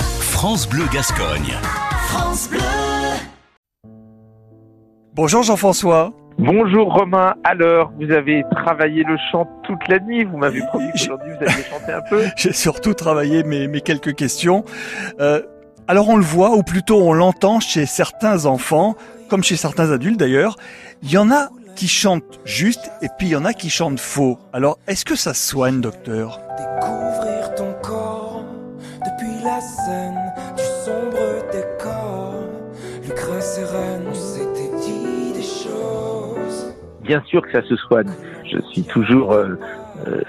France 0.00 0.68
Bleu 0.68 0.84
Gascogne. 0.92 1.54
France 2.08 2.48
Bleu. 2.48 2.58
Bonjour 5.14 5.42
Jean-François. 5.42 6.12
Bonjour 6.38 6.92
Romain, 6.92 7.34
alors 7.44 7.90
vous 7.98 8.10
avez 8.12 8.44
travaillé 8.50 9.02
le 9.04 9.16
chant 9.32 9.48
toute 9.64 9.88
la 9.88 9.98
nuit, 10.00 10.24
vous 10.24 10.36
m'avez 10.36 10.60
promis 10.66 10.90
J'ai- 10.94 11.06
qu'aujourd'hui 11.08 11.32
vous 11.32 11.44
alliez 11.44 11.62
chanter 11.70 11.92
un 11.92 12.02
peu. 12.10 12.24
J'ai 12.36 12.52
surtout 12.52 12.92
travaillé 12.92 13.42
mes, 13.42 13.68
mes 13.68 13.80
quelques 13.80 14.14
questions. 14.14 14.64
Euh, 15.20 15.40
alors 15.88 16.08
on 16.10 16.16
le 16.16 16.22
voit, 16.24 16.50
ou 16.50 16.62
plutôt 16.62 17.00
on 17.00 17.14
l'entend 17.14 17.58
chez 17.60 17.86
certains 17.86 18.44
enfants, 18.44 18.96
comme 19.30 19.42
chez 19.42 19.56
certains 19.56 19.90
adultes 19.90 20.20
d'ailleurs, 20.20 20.56
il 21.02 21.10
y 21.10 21.16
en 21.16 21.30
a 21.30 21.48
qui 21.74 21.88
chantent 21.88 22.40
juste 22.44 22.90
et 23.00 23.08
puis 23.18 23.28
il 23.28 23.30
y 23.30 23.36
en 23.36 23.44
a 23.46 23.54
qui 23.54 23.70
chantent 23.70 24.00
faux. 24.00 24.38
Alors 24.52 24.78
est-ce 24.88 25.06
que 25.06 25.16
ça 25.16 25.32
se 25.32 25.48
soigne, 25.48 25.80
docteur? 25.80 26.38
Bien 37.02 37.22
sûr 37.26 37.42
que 37.42 37.52
ça 37.52 37.62
se 37.62 37.76
soigne. 37.76 38.10
Je 38.44 38.58
suis 38.72 38.82
toujours 38.82 39.32
euh, 39.32 39.54
euh, 40.08 40.22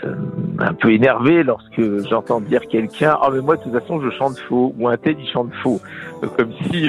un 0.59 0.73
peu 0.73 0.93
énervé 0.93 1.43
lorsque 1.43 1.81
j'entends 2.07 2.39
dire 2.39 2.61
quelqu'un 2.67 3.17
Ah 3.21 3.29
mais 3.33 3.41
moi 3.41 3.57
de 3.57 3.63
toute 3.63 3.73
façon 3.73 3.99
je 3.99 4.09
chante 4.11 4.37
faux 4.47 4.75
ou 4.77 4.87
un 4.87 4.97
tel 4.97 5.15
il 5.19 5.27
chante 5.27 5.51
faux. 5.63 5.81
Euh, 6.23 6.27
Comme 6.27 6.51
si, 6.69 6.87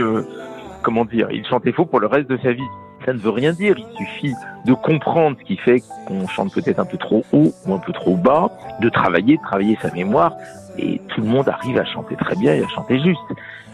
comment 0.82 1.06
dire, 1.06 1.28
il 1.30 1.46
chantait 1.46 1.72
faux 1.72 1.86
pour 1.86 2.00
le 2.00 2.06
reste 2.06 2.28
de 2.28 2.36
sa 2.42 2.52
vie. 2.52 2.68
Ça 3.08 3.14
ne 3.14 3.18
veut 3.20 3.30
rien 3.30 3.54
dire, 3.54 3.74
il 3.78 3.96
suffit 3.96 4.34
de 4.66 4.74
comprendre 4.74 5.38
ce 5.40 5.44
qui 5.44 5.56
fait 5.56 5.82
qu'on 6.06 6.26
chante 6.28 6.52
peut-être 6.52 6.78
un 6.78 6.84
peu 6.84 6.98
trop 6.98 7.24
haut 7.32 7.54
ou 7.66 7.72
un 7.72 7.78
peu 7.78 7.90
trop 7.94 8.16
bas, 8.16 8.50
de 8.82 8.90
travailler, 8.90 9.38
de 9.38 9.42
travailler 9.42 9.78
sa 9.80 9.90
mémoire, 9.92 10.34
et 10.76 11.00
tout 11.08 11.22
le 11.22 11.26
monde 11.26 11.48
arrive 11.48 11.78
à 11.78 11.86
chanter 11.86 12.16
très 12.16 12.36
bien 12.36 12.52
et 12.52 12.62
à 12.62 12.68
chanter 12.68 13.00
juste. 13.00 13.18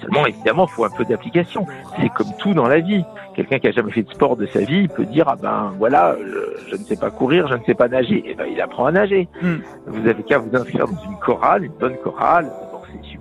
Seulement, 0.01 0.25
évidemment, 0.25 0.69
il 0.71 0.73
faut 0.73 0.85
un 0.85 0.91
peu 0.91 1.05
d'application. 1.05 1.67
C'est 1.99 2.11
comme 2.11 2.33
tout 2.39 2.55
dans 2.55 2.69
la 2.69 2.79
vie. 2.79 3.05
Quelqu'un 3.35 3.59
qui 3.59 3.67
a 3.67 3.73
jamais 3.73 3.91
fait 3.91 4.05
de 4.05 4.11
sport 4.13 4.37
de 4.37 4.47
sa 4.47 4.61
vie, 4.61 4.83
il 4.83 4.89
peut 4.89 5.05
dire 5.05 5.25
ah 5.27 5.35
ben 5.35 5.75
voilà, 5.81 6.13
euh, 6.13 6.55
je 6.71 6.77
ne 6.77 6.85
sais 6.85 6.97
pas 6.97 7.11
courir, 7.11 7.49
je 7.49 7.55
ne 7.55 7.65
sais 7.65 7.75
pas 7.75 7.89
nager. 7.89 8.23
Et 8.31 8.37
ben 8.37 8.47
il 8.49 8.61
apprend 8.61 8.87
à 8.87 8.93
nager. 8.93 9.29
Hmm. 9.43 9.57
Vous 9.89 10.09
avez 10.09 10.23
qu'à 10.23 10.39
vous 10.39 10.55
inscrire 10.55 10.87
dans 10.87 11.03
une 11.11 11.19
chorale, 11.19 11.65
une 11.65 11.73
bonne 11.73 11.97
chorale. 11.97 12.53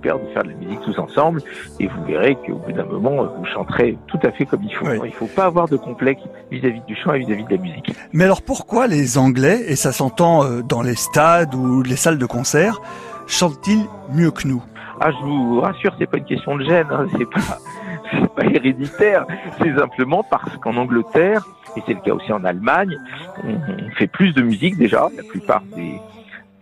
Super 0.04 0.18
de 0.18 0.26
faire 0.34 0.42
de 0.42 0.50
la 0.50 0.56
musique 0.56 0.80
tous 0.82 0.98
ensemble, 0.98 1.40
et 1.80 1.86
vous 1.86 2.04
verrez 2.04 2.34
qu'au 2.34 2.56
bout 2.56 2.72
d'un 2.72 2.84
moment, 2.84 3.24
vous 3.24 3.46
chanterez 3.46 3.96
tout 4.06 4.18
à 4.22 4.30
fait 4.32 4.44
comme 4.44 4.62
il 4.62 4.74
faut. 4.74 4.86
Oui. 4.86 4.98
Il 5.06 5.12
faut 5.14 5.24
pas 5.24 5.46
avoir 5.46 5.66
de 5.66 5.78
complexe 5.78 6.20
vis-à-vis 6.50 6.82
du 6.82 6.94
chant 6.94 7.14
et 7.14 7.20
vis-à-vis 7.20 7.44
de 7.44 7.50
la 7.52 7.56
musique. 7.56 7.90
Mais 8.12 8.24
alors 8.24 8.42
pourquoi 8.42 8.86
les 8.86 9.16
Anglais, 9.16 9.62
et 9.66 9.76
ça 9.76 9.92
s'entend 9.92 10.44
euh, 10.44 10.60
dans 10.60 10.82
les 10.82 10.94
stades 10.94 11.54
ou 11.54 11.82
les 11.82 11.96
salles 11.96 12.18
de 12.18 12.26
concert, 12.26 12.82
chantent-ils 13.26 13.82
mieux 14.12 14.30
que 14.30 14.46
nous? 14.46 14.62
Ah, 15.00 15.10
je 15.10 15.24
vous 15.24 15.60
rassure, 15.62 15.94
c'est 15.98 16.06
pas 16.06 16.18
une 16.18 16.26
question 16.26 16.54
de 16.56 16.64
gêne, 16.64 16.86
hein, 16.90 17.06
c'est 17.16 17.30
pas, 17.30 17.40
c'est 18.12 18.34
pas 18.34 18.44
héréditaire. 18.44 19.24
C'est 19.62 19.74
simplement 19.74 20.22
parce 20.22 20.54
qu'en 20.58 20.76
Angleterre, 20.76 21.46
et 21.78 21.82
c'est 21.86 21.94
le 21.94 22.00
cas 22.00 22.12
aussi 22.12 22.30
en 22.30 22.44
Allemagne, 22.44 22.94
on, 23.42 23.54
on 23.54 23.90
fait 23.92 24.06
plus 24.06 24.34
de 24.34 24.42
musique 24.42 24.76
déjà. 24.76 25.08
La 25.16 25.22
plupart 25.22 25.62
des, 25.74 25.98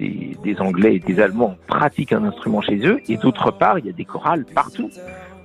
des, 0.03 0.37
des 0.43 0.61
Anglais 0.61 0.97
et 0.97 0.99
des 0.99 1.21
Allemands 1.21 1.57
pratiquent 1.67 2.13
un 2.13 2.25
instrument 2.25 2.61
chez 2.61 2.79
eux, 2.87 3.01
et 3.09 3.17
d'autre 3.17 3.51
part, 3.51 3.79
il 3.79 3.87
y 3.87 3.89
a 3.89 3.93
des 3.93 4.05
chorales 4.05 4.45
partout. 4.55 4.91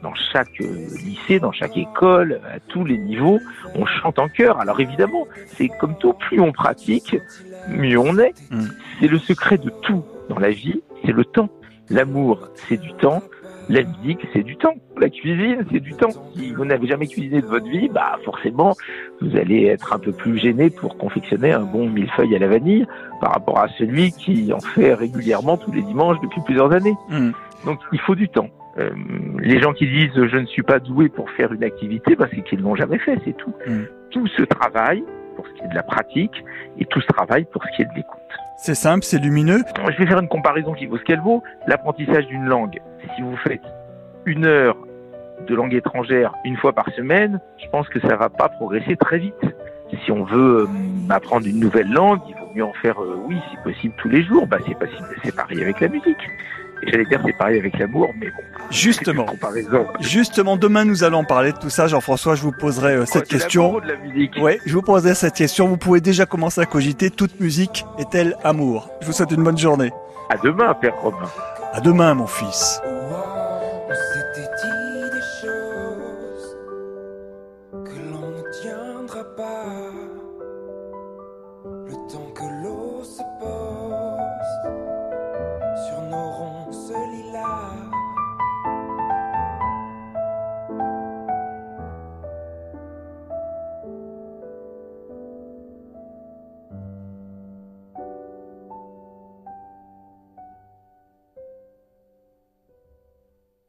Dans 0.04 0.14
chaque 0.32 0.62
euh, 0.62 0.88
lycée, 1.04 1.40
dans 1.40 1.52
chaque 1.52 1.76
école, 1.76 2.40
à 2.54 2.60
tous 2.60 2.86
les 2.86 3.00
niveaux, 3.00 3.40
on 3.74 3.86
chante 3.86 4.20
en 4.20 4.28
chœur. 4.28 4.60
Alors 4.60 4.80
évidemment, 4.80 5.26
c'est 5.48 5.70
comme 5.80 5.98
tout, 5.98 6.14
plus 6.14 6.40
on 6.40 6.52
pratique, 6.52 7.18
mieux 7.70 7.98
on 7.98 8.18
est. 8.20 8.34
Mm. 8.52 8.68
C'est 9.00 9.08
le 9.08 9.18
secret 9.18 9.58
de 9.58 9.72
tout 9.82 10.04
dans 10.30 10.38
la 10.38 10.52
vie, 10.52 10.82
c'est 11.04 11.12
le 11.12 11.26
temps. 11.26 11.50
L'amour, 11.90 12.50
c'est 12.56 12.78
du 12.78 12.94
temps. 12.94 13.24
La 13.70 13.84
musique, 13.84 14.26
c'est 14.34 14.44
du 14.44 14.56
temps. 14.56 14.76
La 14.98 15.10
cuisine, 15.10 15.66
c'est 15.72 15.80
du 15.80 15.94
temps. 15.94 16.10
Si 16.34 16.54
vous 16.54 16.66
n'avez 16.66 16.88
jamais 16.88 17.08
cuisiné 17.08 17.42
de 17.42 17.48
votre 17.48 17.68
vie, 17.68 17.90
bah 17.90 18.18
forcément, 18.24 18.74
vous 19.22 19.36
allez 19.36 19.66
être 19.66 19.94
un 19.94 20.00
peu 20.00 20.12
plus 20.12 20.38
gêné 20.38 20.70
pour 20.70 20.98
confectionner 20.98 21.52
un 21.52 21.64
bon 21.64 21.90
millefeuille 21.90 22.36
à 22.36 22.40
la 22.40 22.48
vanille 22.48 22.86
par 23.20 23.34
rapport 23.34 23.60
à 23.60 23.68
celui 23.78 24.12
qui 24.12 24.54
en 24.54 24.60
fait 24.60 24.94
régulièrement 24.94 25.58
tous 25.58 25.72
les 25.72 25.82
dimanches 25.82 26.20
depuis 26.22 26.42
plusieurs 26.42 26.72
années. 26.72 26.96
Hmm. 27.10 27.32
Donc 27.66 27.80
il 27.92 28.00
faut 28.00 28.16
du 28.16 28.30
temps. 28.30 28.50
Euh, 28.78 28.92
les 29.40 29.60
gens 29.60 29.74
qui 29.74 29.88
disent 29.88 30.12
je 30.14 30.38
ne 30.38 30.46
suis 30.46 30.62
pas 30.62 30.80
doué 30.80 31.10
pour 31.10 31.30
faire 31.32 31.52
une 31.52 31.64
activité, 31.64 32.16
bah, 32.16 32.28
c'est 32.32 32.44
qu'ils 32.44 32.62
l'ont 32.62 32.76
jamais 32.76 33.00
fait, 33.00 33.20
c'est 33.26 33.36
tout. 33.36 33.54
Mm. 33.66 33.84
Tout 34.12 34.28
se 34.28 34.44
travaille 34.44 35.04
pour 35.36 35.48
ce 35.48 35.54
qui 35.54 35.64
est 35.64 35.68
de 35.68 35.76
la 35.76 35.84
pratique 35.84 36.44
et 36.80 36.86
tout 36.86 37.02
se 37.02 37.08
travaille 37.08 37.46
pour 37.46 37.64
ce 37.64 37.76
qui 37.76 37.82
est 37.82 37.86
de 37.86 37.96
l'écoute. 37.96 38.20
C'est 38.58 38.76
simple, 38.76 39.04
c'est 39.04 39.20
lumineux. 39.20 39.62
Je 39.92 39.98
vais 39.98 40.08
faire 40.08 40.20
une 40.20 40.28
comparaison 40.28 40.74
qui 40.74 40.88
vaut 40.88 40.98
ce 40.98 41.04
qu'elle 41.04 41.22
vaut. 41.22 41.44
L'apprentissage 41.68 42.26
d'une 42.28 42.46
langue, 42.46 42.80
si 43.16 43.22
vous 43.22 43.38
faites 43.38 43.62
une 44.26 44.46
heure 44.46 44.76
de 45.48 45.56
langue 45.56 45.74
étrangère 45.74 46.34
une 46.44 46.58
fois 46.58 46.74
par 46.74 46.90
semaine, 46.94 47.40
je 47.64 47.70
pense 47.70 47.88
que 47.90 48.00
ça 48.02 48.16
va 48.16 48.30
pas 48.30 48.50
progresser 48.50 48.96
très 48.96 49.20
vite. 49.20 49.34
Si 50.04 50.12
on 50.12 50.26
veut 50.26 50.62
euh, 50.64 50.68
apprendre 51.10 51.48
une 51.48 51.60
nouvelle 51.60 51.90
langue, 51.90 52.20
il 52.28 52.36
vaut 52.36 52.52
mieux 52.54 52.66
en 52.66 52.74
faire, 52.74 53.02
euh, 53.02 53.18
oui, 53.26 53.38
si 53.50 53.58
possible, 53.64 53.94
tous 53.98 54.10
les 54.10 54.22
jours. 54.22 54.46
Bah, 54.46 54.58
c'est 54.68 54.78
possible, 54.78 55.08
c'est 55.24 55.34
pareil 55.34 55.62
avec 55.62 55.80
la 55.80 55.88
musique. 55.88 56.18
Et 56.84 56.92
j'allais 56.92 57.06
dire 57.06 57.22
c'est 57.26 57.38
pareil 57.38 57.60
avec 57.60 57.80
l'amour, 57.80 58.10
mais 58.20 58.28
bon. 58.28 58.44
Justement. 58.70 59.26
Justement, 60.02 60.58
demain 60.58 60.86
nous 60.86 61.04
allons 61.04 61.24
parler 61.24 61.54
de 61.54 61.58
tout 61.58 61.70
ça. 61.70 61.88
Jean-François, 61.88 62.36
je 62.36 62.44
vous 62.44 62.52
poserai 62.52 62.96
euh, 62.96 63.06
cette 63.06 63.28
question. 63.28 63.80
de 63.80 63.88
la 63.88 63.96
musique. 63.96 64.34
Oui, 64.42 64.60
je 64.66 64.74
vous 64.74 64.82
poserai 64.82 65.16
cette 65.16 65.36
question. 65.36 65.68
Vous 65.68 65.78
pouvez 65.78 66.02
déjà 66.02 66.26
commencer 66.26 66.62
à 66.62 66.66
cogiter. 66.66 67.10
Toute 67.10 67.40
musique 67.40 67.86
est-elle 67.98 68.36
amour? 68.44 68.90
Je 69.02 69.08
vous 69.08 69.14
souhaite 69.14 69.32
une 69.32 69.44
bonne 69.44 69.58
journée. 69.58 69.92
À 70.30 70.38
demain, 70.38 70.74
Père 70.74 71.00
Romain. 71.02 71.30
À 71.74 71.82
demain, 71.82 72.14
mon 72.14 72.28
fils. 72.28 72.82
Que 77.72 78.00
l'on 78.12 78.30
ne 78.32 78.42
tiendra 78.62 79.24
pas. 79.36 79.87